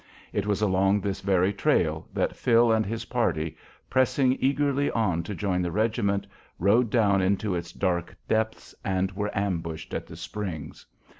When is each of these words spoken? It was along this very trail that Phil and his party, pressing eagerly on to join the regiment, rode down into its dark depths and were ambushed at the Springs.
It 0.33 0.47
was 0.47 0.63
along 0.63 1.01
this 1.01 1.21
very 1.21 1.53
trail 1.53 2.07
that 2.11 2.35
Phil 2.35 2.71
and 2.71 2.87
his 2.87 3.05
party, 3.05 3.55
pressing 3.87 4.35
eagerly 4.39 4.89
on 4.89 5.21
to 5.21 5.35
join 5.35 5.61
the 5.61 5.71
regiment, 5.71 6.25
rode 6.57 6.89
down 6.89 7.21
into 7.21 7.53
its 7.53 7.71
dark 7.71 8.15
depths 8.27 8.73
and 8.83 9.11
were 9.11 9.29
ambushed 9.37 9.93
at 9.93 10.07
the 10.07 10.17
Springs. 10.17 10.87